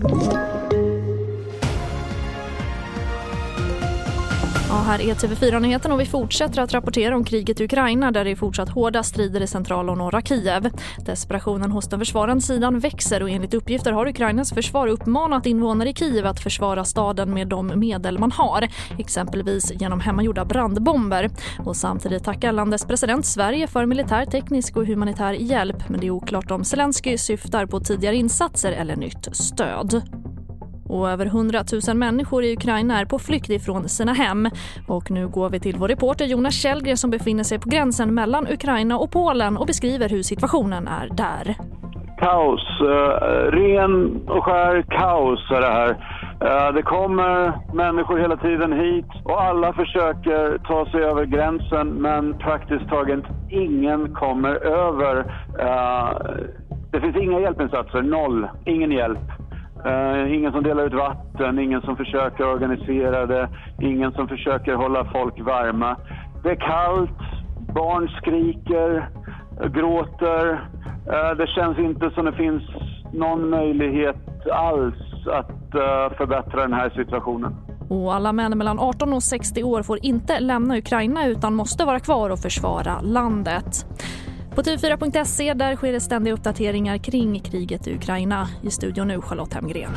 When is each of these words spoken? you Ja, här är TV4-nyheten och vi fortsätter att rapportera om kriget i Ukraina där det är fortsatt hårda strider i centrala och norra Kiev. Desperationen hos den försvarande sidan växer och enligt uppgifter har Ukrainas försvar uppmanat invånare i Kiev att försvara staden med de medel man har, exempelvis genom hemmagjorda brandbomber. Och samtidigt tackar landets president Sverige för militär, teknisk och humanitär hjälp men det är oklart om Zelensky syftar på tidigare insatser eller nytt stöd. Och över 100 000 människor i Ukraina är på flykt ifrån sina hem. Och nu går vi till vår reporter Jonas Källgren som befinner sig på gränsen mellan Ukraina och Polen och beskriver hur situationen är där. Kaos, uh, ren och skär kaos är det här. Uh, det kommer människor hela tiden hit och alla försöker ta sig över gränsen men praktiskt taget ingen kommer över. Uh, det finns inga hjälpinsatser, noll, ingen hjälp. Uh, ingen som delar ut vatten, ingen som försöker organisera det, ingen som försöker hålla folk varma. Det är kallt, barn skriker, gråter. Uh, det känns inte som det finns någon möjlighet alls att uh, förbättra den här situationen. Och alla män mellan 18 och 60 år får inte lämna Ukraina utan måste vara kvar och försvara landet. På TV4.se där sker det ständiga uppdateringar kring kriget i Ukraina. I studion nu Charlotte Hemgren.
you 0.00 0.57
Ja, 4.70 4.74
här 4.74 5.00
är 5.00 5.14
TV4-nyheten 5.14 5.92
och 5.92 6.00
vi 6.00 6.06
fortsätter 6.06 6.62
att 6.62 6.72
rapportera 6.72 7.16
om 7.16 7.24
kriget 7.24 7.60
i 7.60 7.64
Ukraina 7.64 8.10
där 8.10 8.24
det 8.24 8.30
är 8.30 8.36
fortsatt 8.36 8.68
hårda 8.68 9.02
strider 9.02 9.40
i 9.40 9.46
centrala 9.46 9.92
och 9.92 9.98
norra 9.98 10.22
Kiev. 10.22 10.70
Desperationen 11.06 11.72
hos 11.72 11.88
den 11.88 11.98
försvarande 11.98 12.42
sidan 12.42 12.78
växer 12.78 13.22
och 13.22 13.30
enligt 13.30 13.54
uppgifter 13.54 13.92
har 13.92 14.08
Ukrainas 14.08 14.52
försvar 14.52 14.86
uppmanat 14.86 15.46
invånare 15.46 15.88
i 15.90 15.94
Kiev 15.94 16.26
att 16.26 16.40
försvara 16.40 16.84
staden 16.84 17.34
med 17.34 17.48
de 17.48 17.72
medel 17.80 18.18
man 18.18 18.32
har, 18.32 18.68
exempelvis 18.98 19.72
genom 19.80 20.00
hemmagjorda 20.00 20.44
brandbomber. 20.44 21.30
Och 21.64 21.76
samtidigt 21.76 22.24
tackar 22.24 22.52
landets 22.52 22.84
president 22.84 23.26
Sverige 23.26 23.66
för 23.66 23.86
militär, 23.86 24.26
teknisk 24.26 24.76
och 24.76 24.86
humanitär 24.86 25.32
hjälp 25.32 25.88
men 25.88 26.00
det 26.00 26.06
är 26.06 26.10
oklart 26.10 26.50
om 26.50 26.64
Zelensky 26.64 27.18
syftar 27.18 27.66
på 27.66 27.80
tidigare 27.80 28.16
insatser 28.16 28.72
eller 28.72 28.96
nytt 28.96 29.28
stöd. 29.32 30.02
Och 30.88 31.10
över 31.10 31.26
100 31.26 31.58
000 31.88 31.96
människor 31.96 32.44
i 32.44 32.52
Ukraina 32.52 33.00
är 33.00 33.04
på 33.04 33.18
flykt 33.18 33.50
ifrån 33.50 33.88
sina 33.88 34.12
hem. 34.12 34.48
Och 34.86 35.10
nu 35.10 35.28
går 35.28 35.50
vi 35.50 35.60
till 35.60 35.76
vår 35.76 35.88
reporter 35.88 36.24
Jonas 36.24 36.54
Källgren 36.54 36.96
som 36.96 37.10
befinner 37.10 37.44
sig 37.44 37.58
på 37.58 37.68
gränsen 37.68 38.14
mellan 38.14 38.46
Ukraina 38.46 38.98
och 38.98 39.10
Polen 39.10 39.56
och 39.56 39.66
beskriver 39.66 40.08
hur 40.08 40.22
situationen 40.22 40.88
är 40.88 41.08
där. 41.12 41.56
Kaos, 42.18 42.80
uh, 42.80 42.88
ren 43.50 44.22
och 44.28 44.44
skär 44.44 44.82
kaos 44.82 45.50
är 45.50 45.60
det 45.60 45.66
här. 45.66 45.90
Uh, 46.44 46.74
det 46.74 46.82
kommer 46.82 47.52
människor 47.74 48.18
hela 48.18 48.36
tiden 48.36 48.72
hit 48.72 49.06
och 49.24 49.42
alla 49.42 49.72
försöker 49.72 50.58
ta 50.58 50.86
sig 50.90 51.02
över 51.02 51.24
gränsen 51.24 51.88
men 51.88 52.38
praktiskt 52.38 52.88
taget 52.88 53.24
ingen 53.50 54.14
kommer 54.14 54.54
över. 54.66 55.18
Uh, 55.60 56.18
det 56.92 57.00
finns 57.00 57.16
inga 57.16 57.40
hjälpinsatser, 57.40 58.02
noll, 58.02 58.48
ingen 58.64 58.90
hjälp. 58.90 59.18
Uh, 59.86 60.34
ingen 60.34 60.52
som 60.52 60.62
delar 60.62 60.86
ut 60.86 60.94
vatten, 60.94 61.58
ingen 61.58 61.80
som 61.80 61.96
försöker 61.96 62.46
organisera 62.46 63.26
det, 63.26 63.48
ingen 63.82 64.12
som 64.12 64.28
försöker 64.28 64.74
hålla 64.74 65.04
folk 65.04 65.40
varma. 65.40 65.96
Det 66.42 66.50
är 66.50 66.54
kallt, 66.54 67.20
barn 67.74 68.08
skriker, 68.08 69.10
gråter. 69.68 70.52
Uh, 71.12 71.36
det 71.38 71.46
känns 71.46 71.78
inte 71.78 72.10
som 72.10 72.24
det 72.24 72.32
finns 72.32 72.62
någon 73.12 73.50
möjlighet 73.50 74.48
alls 74.52 75.26
att 75.26 75.74
uh, 75.74 76.16
förbättra 76.16 76.60
den 76.60 76.72
här 76.72 76.90
situationen. 76.90 77.54
Och 77.88 78.14
alla 78.14 78.32
män 78.32 78.58
mellan 78.58 78.78
18 78.78 79.12
och 79.12 79.22
60 79.22 79.62
år 79.62 79.82
får 79.82 79.98
inte 80.02 80.40
lämna 80.40 80.76
Ukraina 80.76 81.26
utan 81.26 81.54
måste 81.54 81.84
vara 81.84 82.00
kvar 82.00 82.30
och 82.30 82.38
försvara 82.38 83.00
landet. 83.00 83.86
På 84.58 84.62
TV4.se 84.62 85.54
där 85.54 85.76
sker 85.76 85.92
det 85.92 86.00
ständiga 86.00 86.34
uppdateringar 86.34 86.98
kring 86.98 87.40
kriget 87.40 87.86
i 87.86 87.94
Ukraina. 87.94 88.48
I 88.62 88.70
studion 88.70 89.08
nu 89.08 89.20
Charlotte 89.20 89.54
Hemgren. 89.54 89.90